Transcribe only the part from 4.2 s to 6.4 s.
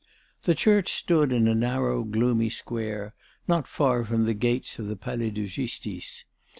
the gates of the Palais de Justice.